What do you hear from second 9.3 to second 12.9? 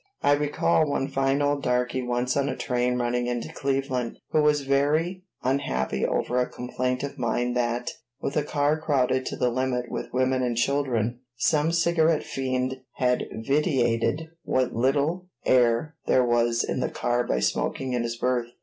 the limit with women and children, some cigarette fiend